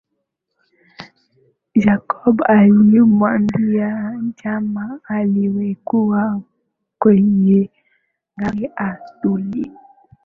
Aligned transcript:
Jacob 1.75 2.41
alimwambia 2.45 4.19
jamaa 4.43 4.99
aliyekuwa 5.07 6.41
kwenye 6.99 7.69
gari 8.37 8.71
atulie 8.75 9.71